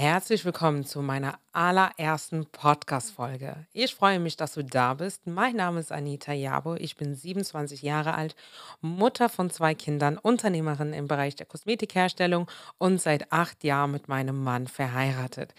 Herzlich 0.00 0.44
willkommen 0.44 0.84
zu 0.84 1.02
meiner 1.02 1.40
allerersten 1.52 2.46
Podcast-Folge. 2.46 3.66
Ich 3.72 3.96
freue 3.96 4.20
mich, 4.20 4.36
dass 4.36 4.54
du 4.54 4.62
da 4.62 4.94
bist. 4.94 5.26
Mein 5.26 5.56
Name 5.56 5.80
ist 5.80 5.90
Anita 5.90 6.32
Jabo. 6.32 6.76
Ich 6.76 6.94
bin 6.94 7.16
27 7.16 7.82
Jahre 7.82 8.14
alt, 8.14 8.36
Mutter 8.80 9.28
von 9.28 9.50
zwei 9.50 9.74
Kindern, 9.74 10.16
Unternehmerin 10.16 10.92
im 10.92 11.08
Bereich 11.08 11.34
der 11.34 11.46
Kosmetikherstellung 11.46 12.48
und 12.78 13.00
seit 13.00 13.32
acht 13.32 13.64
Jahren 13.64 13.90
mit 13.90 14.06
meinem 14.06 14.40
Mann 14.44 14.68
verheiratet. 14.68 15.52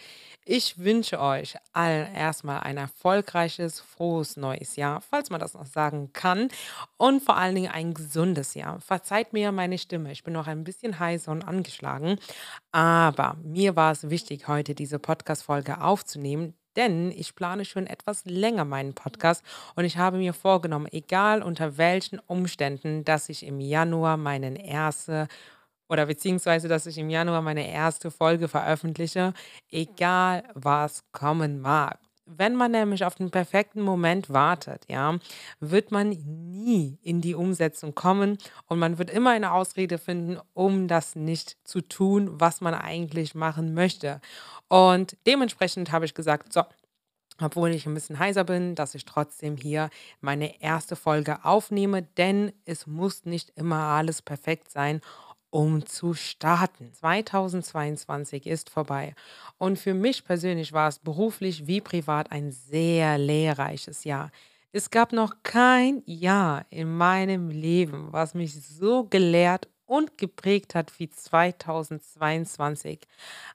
Ich 0.45 0.79
wünsche 0.79 1.19
euch 1.19 1.57
allen 1.73 2.15
erstmal 2.15 2.61
ein 2.61 2.77
erfolgreiches, 2.77 3.81
frohes 3.81 4.37
neues 4.37 4.77
Jahr, 4.77 5.01
falls 5.01 5.29
man 5.29 5.41
das 5.41 5.53
noch 5.53 5.65
sagen 5.65 6.11
kann, 6.13 6.47
und 6.97 7.21
vor 7.21 7.35
allen 7.35 7.55
Dingen 7.55 7.71
ein 7.71 7.93
gesundes 7.93 8.53
Jahr. 8.53 8.79
Verzeiht 8.79 9.33
mir 9.33 9.51
meine 9.51 9.77
Stimme, 9.77 10.11
ich 10.11 10.23
bin 10.23 10.33
noch 10.33 10.47
ein 10.47 10.63
bisschen 10.63 10.97
heiser 10.97 11.33
und 11.33 11.43
angeschlagen, 11.43 12.17
aber 12.71 13.35
mir 13.43 13.75
war 13.75 13.91
es 13.91 14.09
wichtig, 14.09 14.28
heute 14.47 14.75
diese 14.75 14.99
Podcast-Folge 14.99 15.81
aufzunehmen, 15.81 16.53
denn 16.75 17.11
ich 17.11 17.35
plane 17.35 17.65
schon 17.65 17.87
etwas 17.87 18.25
länger 18.25 18.63
meinen 18.63 18.93
Podcast 18.93 19.43
und 19.75 19.85
ich 19.85 19.97
habe 19.97 20.17
mir 20.17 20.33
vorgenommen, 20.33 20.87
egal 20.91 21.41
unter 21.41 21.77
welchen 21.77 22.19
Umständen, 22.19 23.03
dass 23.03 23.29
ich 23.29 23.45
im 23.45 23.59
Januar 23.59 24.17
meinen 24.17 24.55
ersten 24.55 25.27
oder 25.89 26.05
beziehungsweise, 26.05 26.67
dass 26.67 26.85
ich 26.85 26.97
im 26.99 27.09
Januar 27.09 27.41
meine 27.41 27.67
erste 27.67 28.11
Folge 28.11 28.47
veröffentliche, 28.47 29.33
egal 29.71 30.43
was 30.53 31.03
kommen 31.11 31.59
mag. 31.59 31.99
Wenn 32.31 32.55
man 32.55 32.71
nämlich 32.71 33.03
auf 33.05 33.15
den 33.15 33.31
perfekten 33.31 33.81
Moment 33.81 34.29
wartet, 34.29 34.85
ja, 34.87 35.17
wird 35.59 35.91
man 35.91 36.09
nie 36.09 36.99
in 37.01 37.21
die 37.21 37.33
Umsetzung 37.33 37.95
kommen 37.95 38.37
und 38.67 38.77
man 38.77 38.99
wird 38.99 39.09
immer 39.09 39.31
eine 39.31 39.51
Ausrede 39.51 39.97
finden, 39.97 40.37
um 40.53 40.87
das 40.87 41.15
nicht 41.15 41.57
zu 41.63 41.81
tun, 41.81 42.39
was 42.39 42.61
man 42.61 42.75
eigentlich 42.75 43.33
machen 43.33 43.73
möchte. 43.73 44.21
Und 44.67 45.17
dementsprechend 45.25 45.91
habe 45.91 46.05
ich 46.05 46.13
gesagt, 46.13 46.53
so, 46.53 46.63
obwohl 47.41 47.69
ich 47.71 47.87
ein 47.87 47.93
bisschen 47.95 48.19
heiser 48.19 48.43
bin, 48.43 48.75
dass 48.75 48.93
ich 48.93 49.05
trotzdem 49.05 49.57
hier 49.57 49.89
meine 50.21 50.61
erste 50.61 50.95
Folge 50.95 51.43
aufnehme, 51.43 52.03
denn 52.03 52.51
es 52.65 52.85
muss 52.85 53.25
nicht 53.25 53.51
immer 53.55 53.77
alles 53.77 54.21
perfekt 54.21 54.69
sein 54.69 55.01
um 55.49 55.85
zu 55.85 56.13
starten. 56.13 56.91
2022 56.93 58.47
ist 58.47 58.69
vorbei. 58.69 59.15
Und 59.57 59.79
für 59.79 59.93
mich 59.93 60.23
persönlich 60.23 60.73
war 60.73 60.87
es 60.87 60.99
beruflich 60.99 61.67
wie 61.67 61.81
privat 61.81 62.31
ein 62.31 62.51
sehr 62.51 63.17
lehrreiches 63.17 64.03
Jahr. 64.03 64.31
Es 64.71 64.91
gab 64.91 65.13
noch 65.13 65.41
kein 65.41 66.03
Jahr 66.05 66.65
in 66.69 66.95
meinem 66.95 67.49
Leben, 67.49 68.13
was 68.13 68.35
mich 68.35 68.53
so 68.53 69.05
gelehrt 69.05 69.67
und 69.85 70.19
geprägt 70.19 70.75
hat 70.75 70.99
wie 70.99 71.09
2022. 71.09 72.99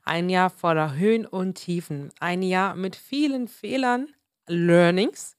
Ein 0.05 0.29
Jahr 0.29 0.51
voller 0.51 0.97
Höhen 0.97 1.25
und 1.27 1.55
Tiefen. 1.55 2.11
Ein 2.19 2.43
Jahr 2.43 2.75
mit 2.75 2.97
vielen 2.97 3.47
Fehlern, 3.47 4.09
Learnings. 4.49 5.37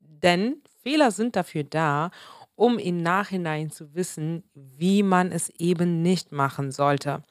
Denn 0.00 0.62
Fehler 0.82 1.10
sind 1.10 1.36
dafür 1.36 1.64
da, 1.64 2.10
um 2.58 2.78
im 2.78 2.98
Nachhinein 2.98 3.70
zu 3.70 3.94
wissen, 3.94 4.42
wie 4.52 5.04
man 5.04 5.30
es 5.30 5.48
eben 5.58 6.02
nicht 6.02 6.32
machen 6.32 6.72
sollte. 6.72 7.22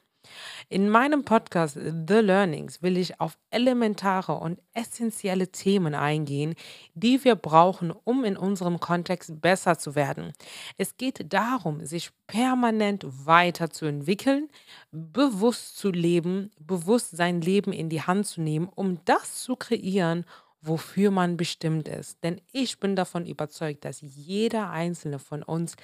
In 0.68 0.88
meinem 0.90 1.24
Podcast 1.24 1.74
The 1.74 2.14
Learnings 2.14 2.82
will 2.82 2.96
ich 2.98 3.20
auf 3.20 3.38
elementare 3.50 4.34
und 4.34 4.60
essentielle 4.74 5.48
Themen 5.48 5.94
eingehen, 5.94 6.54
die 6.94 7.24
wir 7.24 7.34
brauchen, 7.34 7.90
um 7.90 8.24
in 8.24 8.36
unserem 8.36 8.80
Kontext 8.80 9.40
besser 9.40 9.78
zu 9.78 9.94
werden. 9.94 10.32
Es 10.76 10.96
geht 10.96 11.32
darum, 11.32 11.84
sich 11.84 12.10
permanent 12.26 13.06
weiterzuentwickeln, 13.06 14.48
bewusst 14.90 15.78
zu 15.78 15.90
leben, 15.90 16.50
bewusst 16.58 17.16
sein 17.16 17.40
Leben 17.40 17.72
in 17.72 17.88
die 17.88 18.02
Hand 18.02 18.26
zu 18.26 18.40
nehmen, 18.40 18.68
um 18.74 18.98
das 19.04 19.42
zu 19.42 19.56
kreieren, 19.56 20.24
wofür 20.60 21.10
man 21.10 21.36
bestimmt 21.36 21.88
ist. 21.88 22.22
Denn 22.22 22.40
ich 22.52 22.78
bin 22.78 22.96
davon 22.96 23.26
überzeugt, 23.26 23.84
dass 23.84 24.00
jeder 24.00 24.70
einzelne 24.70 25.18
von 25.18 25.42
uns 25.42 25.76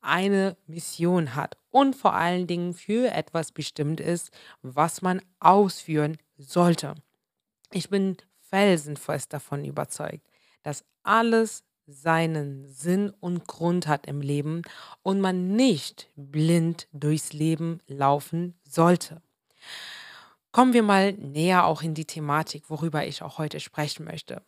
eine 0.00 0.56
Mission 0.66 1.34
hat 1.34 1.56
und 1.70 1.96
vor 1.96 2.14
allen 2.14 2.46
Dingen 2.46 2.74
für 2.74 3.10
etwas 3.10 3.52
bestimmt 3.52 4.00
ist, 4.00 4.30
was 4.62 5.02
man 5.02 5.20
ausführen 5.40 6.16
sollte. 6.38 6.94
Ich 7.72 7.90
bin 7.90 8.16
felsenfest 8.40 9.32
davon 9.32 9.64
überzeugt, 9.64 10.26
dass 10.62 10.84
alles 11.02 11.64
seinen 11.86 12.66
Sinn 12.66 13.12
und 13.20 13.46
Grund 13.46 13.86
hat 13.86 14.06
im 14.06 14.20
Leben 14.20 14.62
und 15.02 15.20
man 15.20 15.54
nicht 15.54 16.10
blind 16.16 16.88
durchs 16.92 17.32
Leben 17.32 17.80
laufen 17.86 18.54
sollte. 18.66 19.20
Kommen 20.54 20.72
wir 20.72 20.84
mal 20.84 21.14
näher 21.14 21.66
auch 21.66 21.82
in 21.82 21.94
die 21.94 22.04
Thematik, 22.04 22.70
worüber 22.70 23.04
ich 23.04 23.22
auch 23.22 23.38
heute 23.38 23.58
sprechen 23.58 24.04
möchte. 24.04 24.40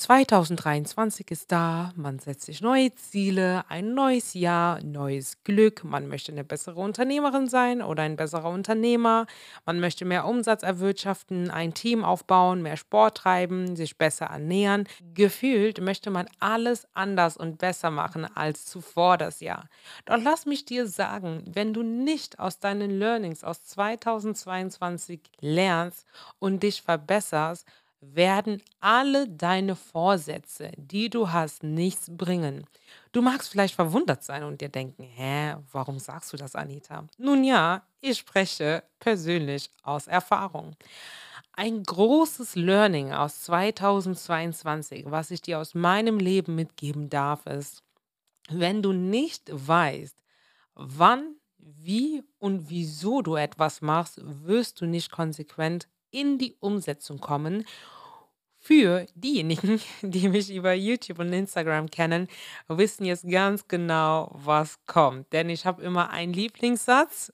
2023 0.00 1.30
ist 1.30 1.52
da, 1.52 1.92
man 1.94 2.18
setzt 2.20 2.46
sich 2.46 2.62
neue 2.62 2.94
Ziele, 2.94 3.64
ein 3.68 3.92
neues 3.92 4.32
Jahr, 4.32 4.82
neues 4.82 5.44
Glück, 5.44 5.84
man 5.84 6.08
möchte 6.08 6.32
eine 6.32 6.42
bessere 6.42 6.80
Unternehmerin 6.80 7.48
sein 7.48 7.82
oder 7.82 8.04
ein 8.04 8.16
besserer 8.16 8.48
Unternehmer, 8.48 9.26
man 9.66 9.78
möchte 9.78 10.06
mehr 10.06 10.24
Umsatz 10.24 10.62
erwirtschaften, 10.62 11.50
ein 11.50 11.74
Team 11.74 12.02
aufbauen, 12.02 12.62
mehr 12.62 12.78
Sport 12.78 13.18
treiben, 13.18 13.76
sich 13.76 13.98
besser 13.98 14.24
ernähren. 14.24 14.88
Gefühlt 15.12 15.82
möchte 15.82 16.10
man 16.10 16.30
alles 16.38 16.88
anders 16.94 17.36
und 17.36 17.58
besser 17.58 17.90
machen 17.90 18.24
als 18.24 18.64
zuvor 18.64 19.18
das 19.18 19.40
Jahr. 19.40 19.68
Doch 20.06 20.16
lass 20.18 20.46
mich 20.46 20.64
dir 20.64 20.86
sagen, 20.86 21.44
wenn 21.46 21.74
du 21.74 21.82
nicht 21.82 22.38
aus 22.38 22.58
deinen 22.58 22.90
Learnings 22.90 23.44
aus 23.44 23.64
2022 23.66 25.20
lernst 25.42 26.06
und 26.38 26.62
dich 26.62 26.80
verbesserst, 26.80 27.66
werden 28.00 28.62
alle 28.80 29.28
deine 29.28 29.76
Vorsätze, 29.76 30.72
die 30.76 31.10
du 31.10 31.32
hast, 31.32 31.62
nichts 31.62 32.06
bringen. 32.10 32.64
Du 33.12 33.22
magst 33.22 33.50
vielleicht 33.50 33.74
verwundert 33.74 34.22
sein 34.22 34.42
und 34.44 34.60
dir 34.60 34.68
denken, 34.68 35.02
hä, 35.02 35.56
warum 35.72 35.98
sagst 35.98 36.32
du 36.32 36.36
das, 36.36 36.54
Anita? 36.54 37.06
Nun 37.18 37.44
ja, 37.44 37.82
ich 38.00 38.18
spreche 38.18 38.82
persönlich 38.98 39.70
aus 39.82 40.06
Erfahrung. 40.06 40.76
Ein 41.52 41.82
großes 41.82 42.54
Learning 42.54 43.12
aus 43.12 43.42
2022, 43.42 45.04
was 45.06 45.30
ich 45.30 45.42
dir 45.42 45.58
aus 45.58 45.74
meinem 45.74 46.18
Leben 46.18 46.54
mitgeben 46.54 47.10
darf, 47.10 47.44
ist, 47.46 47.82
wenn 48.48 48.82
du 48.82 48.92
nicht 48.92 49.50
weißt, 49.52 50.16
wann, 50.74 51.36
wie 51.58 52.22
und 52.38 52.70
wieso 52.70 53.20
du 53.20 53.36
etwas 53.36 53.82
machst, 53.82 54.20
wirst 54.22 54.80
du 54.80 54.86
nicht 54.86 55.10
konsequent 55.10 55.88
in 56.10 56.38
die 56.38 56.56
Umsetzung 56.60 57.20
kommen. 57.20 57.66
Für 58.58 59.06
diejenigen, 59.14 59.80
die 60.02 60.28
mich 60.28 60.52
über 60.52 60.72
YouTube 60.72 61.18
und 61.18 61.32
Instagram 61.32 61.90
kennen, 61.90 62.28
wissen 62.68 63.04
jetzt 63.04 63.28
ganz 63.28 63.66
genau, 63.68 64.30
was 64.34 64.78
kommt. 64.86 65.32
Denn 65.32 65.48
ich 65.48 65.66
habe 65.66 65.82
immer 65.82 66.10
einen 66.10 66.32
Lieblingssatz. 66.32 67.32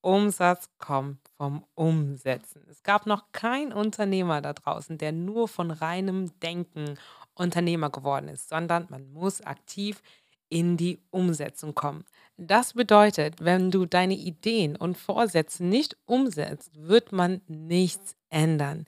Umsatz 0.00 0.68
kommt 0.78 1.18
vom 1.36 1.64
Umsetzen. 1.74 2.64
Es 2.70 2.84
gab 2.84 3.06
noch 3.06 3.32
keinen 3.32 3.72
Unternehmer 3.72 4.40
da 4.40 4.52
draußen, 4.52 4.96
der 4.96 5.10
nur 5.10 5.48
von 5.48 5.72
reinem 5.72 6.38
Denken 6.38 6.96
Unternehmer 7.34 7.90
geworden 7.90 8.28
ist, 8.28 8.48
sondern 8.48 8.86
man 8.90 9.12
muss 9.12 9.40
aktiv 9.40 10.02
in 10.48 10.76
die 10.76 10.98
Umsetzung 11.10 11.74
kommen. 11.74 12.04
Das 12.36 12.74
bedeutet, 12.74 13.36
wenn 13.40 13.72
du 13.72 13.84
deine 13.84 14.14
Ideen 14.14 14.76
und 14.76 14.96
Vorsätze 14.96 15.64
nicht 15.64 15.96
umsetzt, 16.06 16.70
wird 16.74 17.10
man 17.10 17.40
nichts 17.48 18.14
ändern. 18.30 18.86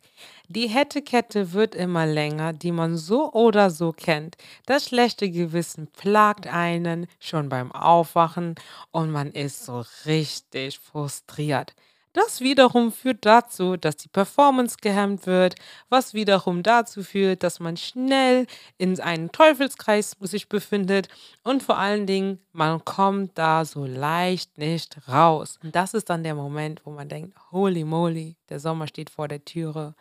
Die 0.48 0.68
Hättekette 0.68 1.52
wird 1.52 1.74
immer 1.74 2.06
länger, 2.06 2.52
die 2.52 2.70
man 2.70 2.96
so 2.96 3.32
oder 3.32 3.70
so 3.70 3.92
kennt. 3.92 4.36
Das 4.66 4.86
schlechte 4.86 5.30
Gewissen 5.30 5.88
plagt 5.88 6.46
einen 6.46 7.06
schon 7.18 7.48
beim 7.48 7.72
Aufwachen 7.72 8.54
und 8.92 9.10
man 9.10 9.32
ist 9.32 9.64
so 9.64 9.84
richtig 10.06 10.78
frustriert. 10.78 11.74
Das 12.12 12.40
wiederum 12.40 12.90
führt 12.90 13.24
dazu, 13.24 13.76
dass 13.76 13.96
die 13.96 14.08
Performance 14.08 14.78
gehemmt 14.80 15.26
wird, 15.26 15.54
was 15.88 16.12
wiederum 16.12 16.64
dazu 16.64 17.04
führt, 17.04 17.44
dass 17.44 17.60
man 17.60 17.76
schnell 17.76 18.48
in 18.78 18.98
einen 18.98 19.30
Teufelskreis 19.30 20.16
sich 20.20 20.48
befindet 20.48 21.08
und 21.44 21.62
vor 21.62 21.78
allen 21.78 22.06
Dingen, 22.08 22.40
man 22.50 22.84
kommt 22.84 23.38
da 23.38 23.64
so 23.64 23.84
leicht 23.84 24.58
nicht 24.58 25.06
raus. 25.08 25.60
Und 25.62 25.76
das 25.76 25.94
ist 25.94 26.10
dann 26.10 26.24
der 26.24 26.34
Moment, 26.34 26.84
wo 26.84 26.90
man 26.90 27.08
denkt, 27.08 27.36
holy 27.52 27.84
moly, 27.84 28.36
der 28.48 28.58
Sommer 28.58 28.88
steht 28.88 29.10
vor 29.10 29.28
der 29.28 29.44
Türe. 29.44 29.94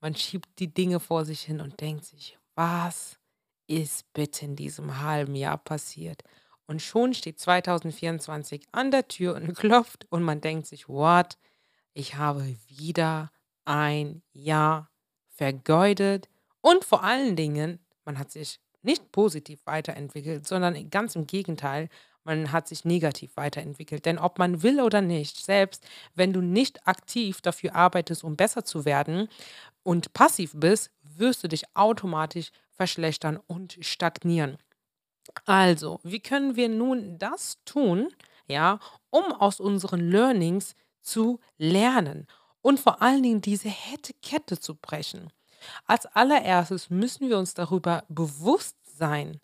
Man 0.00 0.14
schiebt 0.14 0.48
die 0.60 0.72
Dinge 0.72 0.98
vor 0.98 1.26
sich 1.26 1.42
hin 1.42 1.60
und 1.60 1.78
denkt 1.82 2.06
sich, 2.06 2.38
was 2.54 3.18
ist 3.66 4.10
bitte 4.14 4.46
in 4.46 4.56
diesem 4.56 5.02
halben 5.02 5.34
Jahr 5.34 5.58
passiert? 5.58 6.22
Und 6.66 6.80
schon 6.80 7.12
steht 7.12 7.38
2024 7.38 8.62
an 8.72 8.90
der 8.90 9.08
Tür 9.08 9.34
und 9.34 9.54
klopft 9.58 10.06
und 10.08 10.22
man 10.22 10.40
denkt 10.40 10.66
sich, 10.66 10.88
what? 10.88 11.36
Ich 11.94 12.16
habe 12.16 12.56
wieder 12.68 13.30
ein 13.64 14.22
Jahr 14.32 14.90
vergeudet 15.28 16.28
und 16.60 16.84
vor 16.84 17.02
allen 17.04 17.36
Dingen, 17.36 17.78
man 18.04 18.18
hat 18.18 18.30
sich 18.30 18.60
nicht 18.82 19.12
positiv 19.12 19.60
weiterentwickelt, 19.66 20.46
sondern 20.46 20.90
ganz 20.90 21.16
im 21.16 21.26
Gegenteil, 21.26 21.88
man 22.24 22.52
hat 22.52 22.68
sich 22.68 22.84
negativ 22.84 23.36
weiterentwickelt. 23.36 24.04
Denn 24.06 24.18
ob 24.18 24.38
man 24.38 24.62
will 24.62 24.80
oder 24.80 25.00
nicht, 25.00 25.42
selbst 25.44 25.86
wenn 26.14 26.32
du 26.32 26.40
nicht 26.40 26.86
aktiv 26.86 27.40
dafür 27.40 27.74
arbeitest, 27.74 28.24
um 28.24 28.36
besser 28.36 28.64
zu 28.64 28.84
werden 28.84 29.28
und 29.82 30.12
passiv 30.12 30.52
bist, 30.54 30.90
wirst 31.02 31.42
du 31.44 31.48
dich 31.48 31.64
automatisch 31.74 32.50
verschlechtern 32.70 33.38
und 33.46 33.78
stagnieren. 33.80 34.58
Also, 35.46 36.00
wie 36.02 36.20
können 36.20 36.56
wir 36.56 36.68
nun 36.68 37.18
das 37.18 37.58
tun, 37.64 38.08
ja, 38.48 38.80
um 39.10 39.32
aus 39.32 39.60
unseren 39.60 40.00
Learnings 40.00 40.74
zu 41.00 41.40
lernen 41.58 42.26
und 42.62 42.80
vor 42.80 43.02
allen 43.02 43.22
Dingen 43.22 43.40
diese 43.40 43.68
Hätte 43.68 44.12
Kette 44.22 44.58
zu 44.58 44.74
brechen? 44.74 45.32
Als 45.86 46.06
allererstes 46.06 46.90
müssen 46.90 47.28
wir 47.28 47.38
uns 47.38 47.54
darüber 47.54 48.04
bewusst 48.08 48.76
sein, 48.96 49.40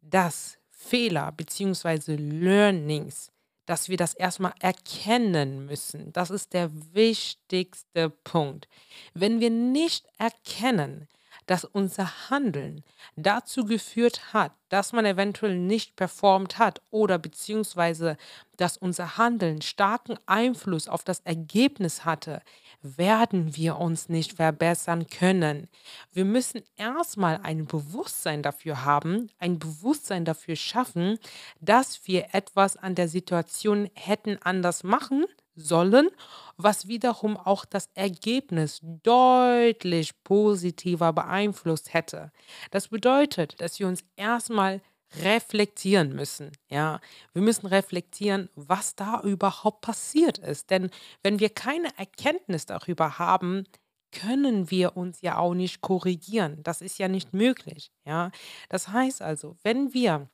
dass 0.00 0.58
Fehler 0.70 1.32
bzw. 1.32 2.16
Learnings, 2.16 3.30
dass 3.66 3.88
wir 3.88 3.96
das 3.96 4.14
erstmal 4.14 4.52
erkennen 4.60 5.64
müssen. 5.66 6.12
Das 6.12 6.30
ist 6.30 6.52
der 6.52 6.70
wichtigste 6.92 8.10
Punkt. 8.10 8.68
Wenn 9.14 9.40
wir 9.40 9.50
nicht 9.50 10.06
erkennen, 10.18 11.08
dass 11.46 11.64
unser 11.64 12.30
Handeln 12.30 12.84
dazu 13.16 13.64
geführt 13.64 14.32
hat, 14.32 14.52
dass 14.68 14.92
man 14.92 15.04
eventuell 15.04 15.56
nicht 15.56 15.96
performt 15.96 16.58
hat 16.58 16.80
oder 16.90 17.18
beziehungsweise 17.18 18.16
dass 18.56 18.76
unser 18.76 19.18
Handeln 19.18 19.62
starken 19.62 20.16
Einfluss 20.26 20.88
auf 20.88 21.04
das 21.04 21.20
Ergebnis 21.20 22.04
hatte, 22.04 22.40
werden 22.82 23.56
wir 23.56 23.78
uns 23.78 24.08
nicht 24.08 24.34
verbessern 24.34 25.06
können. 25.06 25.68
Wir 26.12 26.24
müssen 26.24 26.62
erstmal 26.76 27.40
ein 27.42 27.66
Bewusstsein 27.66 28.42
dafür 28.42 28.84
haben, 28.84 29.30
ein 29.38 29.58
Bewusstsein 29.58 30.24
dafür 30.24 30.56
schaffen, 30.56 31.18
dass 31.60 32.06
wir 32.06 32.28
etwas 32.32 32.76
an 32.76 32.94
der 32.94 33.08
Situation 33.08 33.90
hätten 33.94 34.38
anders 34.42 34.84
machen 34.84 35.24
sollen, 35.56 36.10
was 36.56 36.88
wiederum 36.88 37.36
auch 37.36 37.64
das 37.64 37.88
Ergebnis 37.94 38.80
deutlich 38.82 40.12
positiver 40.24 41.12
beeinflusst 41.12 41.92
hätte. 41.94 42.32
Das 42.70 42.88
bedeutet, 42.88 43.60
dass 43.60 43.78
wir 43.78 43.88
uns 43.88 44.04
erstmal 44.16 44.80
reflektieren 45.22 46.14
müssen. 46.14 46.52
Ja, 46.68 47.00
wir 47.32 47.42
müssen 47.42 47.66
reflektieren, 47.66 48.48
was 48.56 48.96
da 48.96 49.20
überhaupt 49.20 49.80
passiert 49.80 50.38
ist. 50.38 50.70
Denn 50.70 50.90
wenn 51.22 51.40
wir 51.40 51.50
keine 51.50 51.96
Erkenntnis 51.96 52.66
darüber 52.66 53.18
haben, 53.18 53.64
können 54.10 54.70
wir 54.70 54.96
uns 54.96 55.20
ja 55.20 55.38
auch 55.38 55.54
nicht 55.54 55.80
korrigieren. 55.80 56.62
Das 56.62 56.80
ist 56.80 56.98
ja 56.98 57.08
nicht 57.08 57.32
möglich. 57.32 57.90
Ja, 58.04 58.30
das 58.68 58.88
heißt 58.88 59.22
also, 59.22 59.56
wenn 59.62 59.92
wir 59.92 60.28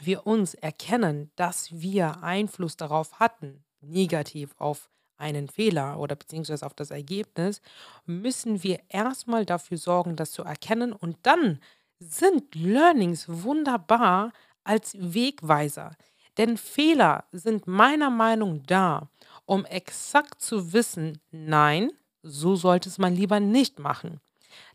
wir 0.00 0.26
uns 0.26 0.54
erkennen, 0.54 1.32
dass 1.34 1.80
wir 1.80 2.22
Einfluss 2.22 2.76
darauf 2.76 3.18
hatten, 3.18 3.64
negativ 3.80 4.54
auf 4.58 4.88
einen 5.16 5.48
Fehler 5.48 5.98
oder 5.98 6.16
beziehungsweise 6.16 6.64
auf 6.64 6.74
das 6.74 6.90
Ergebnis, 6.90 7.60
müssen 8.06 8.62
wir 8.62 8.80
erstmal 8.88 9.44
dafür 9.44 9.76
sorgen, 9.76 10.16
das 10.16 10.30
zu 10.30 10.42
erkennen 10.44 10.92
und 10.92 11.16
dann 11.22 11.60
sind 11.98 12.54
Learnings 12.54 13.26
wunderbar 13.28 14.32
als 14.64 14.94
Wegweiser. 14.96 15.96
Denn 16.36 16.56
Fehler 16.56 17.24
sind 17.32 17.66
meiner 17.66 18.10
Meinung 18.10 18.58
nach 18.58 18.66
da, 18.66 19.08
um 19.44 19.64
exakt 19.64 20.40
zu 20.40 20.72
wissen, 20.72 21.20
nein, 21.32 21.90
so 22.22 22.54
sollte 22.54 22.88
es 22.88 22.98
man 22.98 23.14
lieber 23.14 23.40
nicht 23.40 23.80
machen. 23.80 24.20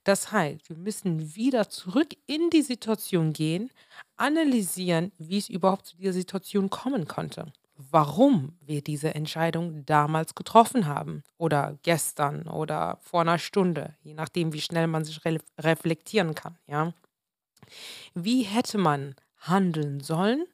Das 0.03 0.31
heißt, 0.31 0.69
wir 0.69 0.77
müssen 0.77 1.35
wieder 1.35 1.69
zurück 1.69 2.15
in 2.27 2.49
die 2.49 2.61
Situation 2.61 3.31
gehen, 3.31 3.71
analysieren, 4.17 5.13
wie 5.17 5.37
es 5.37 5.49
überhaupt 5.49 5.85
zu 5.85 5.97
dieser 5.97 6.13
Situation 6.13 6.69
kommen 6.69 7.07
konnte. 7.07 7.53
Warum 7.75 8.57
wir 8.61 8.83
diese 8.83 9.15
Entscheidung 9.15 9.85
damals 9.85 10.35
getroffen 10.35 10.85
haben 10.85 11.23
oder 11.37 11.77
gestern 11.81 12.47
oder 12.47 12.99
vor 13.01 13.21
einer 13.21 13.39
Stunde, 13.39 13.95
je 14.03 14.13
nachdem, 14.13 14.53
wie 14.53 14.61
schnell 14.61 14.87
man 14.87 15.03
sich 15.03 15.23
re 15.25 15.39
reflektieren 15.59 16.35
kann. 16.35 16.57
Ja? 16.67 16.93
Wie 18.13 18.43
hätte 18.43 18.77
man 18.77 19.15
handeln 19.37 20.01
sollen, 20.01 20.45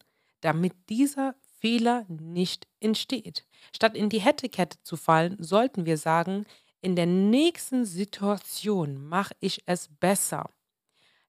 damit 0.42 0.74
dieser 0.90 1.36
Fehler 1.60 2.06
nicht 2.08 2.68
entsteht? 2.80 3.46
Statt 3.76 3.96
in 3.96 4.10
die 4.10 4.22
Hättekette 4.22 4.82
zu 4.84 4.96
fallen, 4.96 5.36
sollten 5.40 5.86
wir 5.86 5.98
sagen, 5.98 6.46
in 6.82 6.96
der 6.96 7.06
nächsten 7.06 7.84
Situation 7.84 9.04
mache 9.06 9.36
ich 9.42 9.64
es 9.66 9.90
besser. 10.00 10.50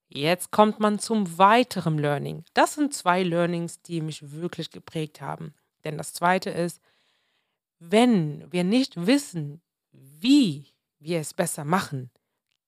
Jetzt 0.08 0.50
kommt 0.50 0.80
man 0.80 0.98
zum 0.98 1.38
weiteren 1.38 1.98
Learning. 1.98 2.44
Das 2.54 2.74
sind 2.74 2.94
zwei 2.94 3.22
Learnings, 3.22 3.82
die 3.82 4.00
mich 4.00 4.32
wirklich 4.32 4.70
geprägt 4.70 5.20
haben. 5.20 5.54
Denn 5.84 5.98
das 5.98 6.12
zweite 6.12 6.50
ist, 6.50 6.80
wenn 7.78 8.50
wir 8.52 8.64
nicht 8.64 9.06
wissen, 9.06 9.62
wie 9.92 10.66
wir 10.98 11.20
es 11.20 11.34
besser 11.34 11.64
machen, 11.64 12.10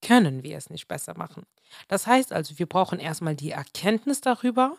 können 0.01 0.43
wir 0.43 0.57
es 0.57 0.71
nicht 0.71 0.89
besser 0.89 1.17
machen. 1.17 1.47
Das 1.89 2.07
heißt 2.07 2.33
also, 2.33 2.59
wir 2.59 2.67
brauchen 2.67 2.99
erstmal 2.99 3.37
die 3.37 3.51
Erkenntnis 3.51 4.21
darüber, 4.21 4.77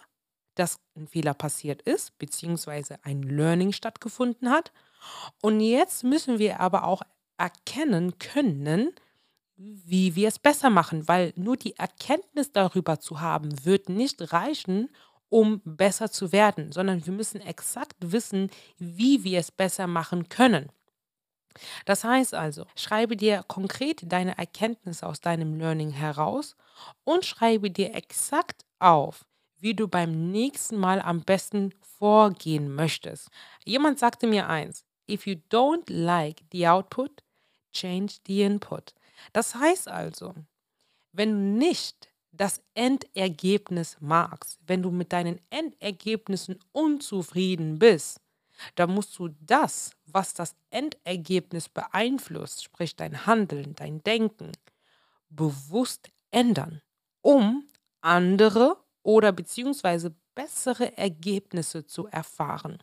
dass 0.55 0.79
ein 0.95 1.07
Fehler 1.07 1.33
passiert 1.33 1.81
ist, 1.83 2.17
beziehungsweise 2.19 2.99
ein 3.03 3.23
Learning 3.23 3.71
stattgefunden 3.71 4.49
hat. 4.49 4.71
Und 5.41 5.59
jetzt 5.61 6.03
müssen 6.03 6.39
wir 6.39 6.59
aber 6.59 6.83
auch 6.83 7.01
erkennen 7.37 8.19
können, 8.19 8.91
wie 9.55 10.15
wir 10.15 10.27
es 10.27 10.39
besser 10.39 10.69
machen, 10.69 11.07
weil 11.07 11.33
nur 11.35 11.57
die 11.57 11.77
Erkenntnis 11.77 12.51
darüber 12.51 12.99
zu 12.99 13.21
haben, 13.21 13.65
wird 13.65 13.89
nicht 13.89 14.33
reichen, 14.33 14.89
um 15.33 15.63
besser 15.65 16.11
zu 16.11 16.31
werden, 16.31 16.71
sondern 16.71 17.07
wir 17.07 17.11
müssen 17.11 17.41
exakt 17.41 17.95
wissen, 17.99 18.51
wie 18.77 19.23
wir 19.23 19.39
es 19.39 19.49
besser 19.49 19.87
machen 19.87 20.29
können. 20.29 20.69
Das 21.85 22.03
heißt 22.03 22.35
also, 22.35 22.67
schreibe 22.75 23.17
dir 23.17 23.43
konkret 23.47 24.03
deine 24.03 24.37
Erkenntnisse 24.37 25.07
aus 25.07 25.21
deinem 25.21 25.55
Learning 25.55 25.89
heraus 25.89 26.55
und 27.03 27.25
schreibe 27.25 27.71
dir 27.71 27.95
exakt 27.95 28.63
auf, 28.77 29.25
wie 29.57 29.73
du 29.73 29.87
beim 29.87 30.29
nächsten 30.29 30.77
Mal 30.77 31.01
am 31.01 31.21
besten 31.21 31.73
vorgehen 31.97 32.71
möchtest. 32.71 33.29
Jemand 33.65 33.97
sagte 33.97 34.27
mir 34.27 34.47
eins, 34.47 34.85
if 35.09 35.25
you 35.25 35.37
don't 35.49 35.91
like 35.91 36.43
the 36.51 36.67
output, 36.67 37.23
change 37.71 38.17
the 38.27 38.43
input. 38.43 38.93
Das 39.31 39.55
heißt 39.55 39.87
also, 39.87 40.35
wenn 41.11 41.31
du 41.31 41.37
nicht 41.65 42.12
das 42.33 42.61
Endergebnis 42.73 43.97
magst, 43.99 44.59
wenn 44.65 44.81
du 44.81 44.91
mit 44.91 45.13
deinen 45.13 45.39
Endergebnissen 45.49 46.59
unzufrieden 46.71 47.79
bist, 47.79 48.19
dann 48.75 48.91
musst 48.91 49.17
du 49.17 49.29
das, 49.39 49.91
was 50.05 50.33
das 50.33 50.55
Endergebnis 50.69 51.69
beeinflusst, 51.69 52.63
sprich 52.63 52.95
dein 52.95 53.25
Handeln, 53.25 53.75
dein 53.75 54.03
Denken, 54.03 54.51
bewusst 55.29 56.11
ändern, 56.31 56.81
um 57.21 57.67
andere 58.01 58.77
oder 59.03 59.31
beziehungsweise 59.31 60.15
bessere 60.35 60.97
Ergebnisse 60.97 61.85
zu 61.85 62.07
erfahren. 62.07 62.81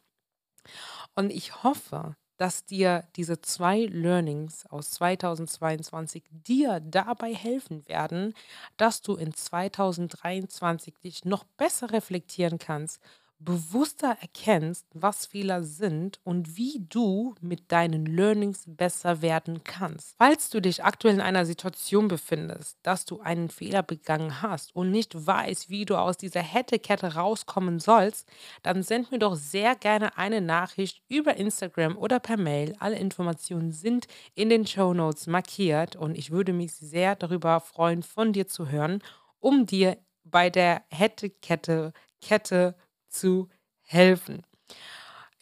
Und 1.14 1.30
ich 1.30 1.62
hoffe, 1.62 2.16
dass 2.40 2.64
dir 2.64 3.04
diese 3.16 3.42
zwei 3.42 3.80
Learnings 3.80 4.64
aus 4.70 4.92
2022 4.92 6.24
dir 6.30 6.80
dabei 6.80 7.34
helfen 7.34 7.86
werden, 7.86 8.32
dass 8.78 9.02
du 9.02 9.14
in 9.16 9.34
2023 9.34 10.94
dich 11.04 11.26
noch 11.26 11.44
besser 11.44 11.90
reflektieren 11.92 12.58
kannst 12.58 13.02
bewusster 13.40 14.18
erkennst, 14.20 14.86
was 14.92 15.26
Fehler 15.26 15.64
sind 15.64 16.20
und 16.24 16.56
wie 16.56 16.84
du 16.88 17.34
mit 17.40 17.72
deinen 17.72 18.04
Learnings 18.04 18.64
besser 18.66 19.22
werden 19.22 19.64
kannst. 19.64 20.14
Falls 20.18 20.50
du 20.50 20.60
dich 20.60 20.84
aktuell 20.84 21.14
in 21.14 21.20
einer 21.22 21.46
Situation 21.46 22.06
befindest, 22.06 22.78
dass 22.82 23.06
du 23.06 23.20
einen 23.20 23.48
Fehler 23.48 23.82
begangen 23.82 24.42
hast 24.42 24.76
und 24.76 24.90
nicht 24.90 25.26
weißt, 25.26 25.70
wie 25.70 25.86
du 25.86 25.96
aus 25.96 26.18
dieser 26.18 26.42
Hättekette 26.42 27.14
rauskommen 27.14 27.80
sollst, 27.80 28.28
dann 28.62 28.82
send 28.82 29.10
mir 29.10 29.18
doch 29.18 29.36
sehr 29.36 29.74
gerne 29.74 30.18
eine 30.18 30.42
Nachricht 30.42 31.02
über 31.08 31.36
Instagram 31.36 31.96
oder 31.96 32.20
per 32.20 32.36
Mail. 32.36 32.76
Alle 32.78 32.98
Informationen 32.98 33.72
sind 33.72 34.06
in 34.34 34.50
den 34.50 34.66
Show 34.66 34.92
Notes 34.92 35.26
markiert 35.26 35.96
und 35.96 36.16
ich 36.16 36.30
würde 36.30 36.52
mich 36.52 36.74
sehr 36.74 37.16
darüber 37.16 37.60
freuen, 37.60 38.02
von 38.02 38.34
dir 38.34 38.46
zu 38.46 38.68
hören, 38.68 39.02
um 39.38 39.64
dir 39.64 39.96
bei 40.24 40.50
der 40.50 40.82
Hättekette 40.90 41.94
Kette 42.20 42.74
zu 43.10 43.48
helfen. 43.82 44.42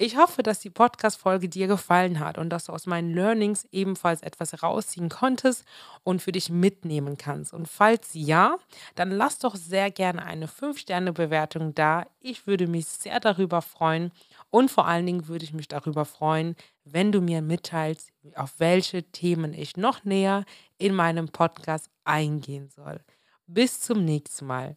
Ich 0.00 0.16
hoffe, 0.16 0.44
dass 0.44 0.60
die 0.60 0.70
Podcast-Folge 0.70 1.48
dir 1.48 1.66
gefallen 1.66 2.20
hat 2.20 2.38
und 2.38 2.50
dass 2.50 2.66
du 2.66 2.72
aus 2.72 2.86
meinen 2.86 3.12
Learnings 3.12 3.66
ebenfalls 3.72 4.22
etwas 4.22 4.62
rausziehen 4.62 5.08
konntest 5.08 5.64
und 6.04 6.22
für 6.22 6.30
dich 6.30 6.50
mitnehmen 6.50 7.18
kannst. 7.18 7.52
Und 7.52 7.66
falls 7.66 8.10
ja, 8.12 8.58
dann 8.94 9.10
lass 9.10 9.40
doch 9.40 9.56
sehr 9.56 9.90
gerne 9.90 10.24
eine 10.24 10.46
5-Sterne-Bewertung 10.46 11.74
da. 11.74 12.06
Ich 12.20 12.46
würde 12.46 12.68
mich 12.68 12.86
sehr 12.86 13.18
darüber 13.18 13.60
freuen 13.60 14.12
und 14.50 14.70
vor 14.70 14.86
allen 14.86 15.04
Dingen 15.04 15.26
würde 15.26 15.44
ich 15.44 15.52
mich 15.52 15.66
darüber 15.66 16.04
freuen, 16.04 16.54
wenn 16.84 17.10
du 17.10 17.20
mir 17.20 17.42
mitteilst, 17.42 18.12
auf 18.36 18.60
welche 18.60 19.02
Themen 19.02 19.52
ich 19.52 19.76
noch 19.76 20.04
näher 20.04 20.44
in 20.78 20.94
meinem 20.94 21.30
Podcast 21.30 21.90
eingehen 22.04 22.68
soll. 22.70 23.00
Bis 23.48 23.80
zum 23.80 24.04
nächsten 24.04 24.46
Mal. 24.46 24.76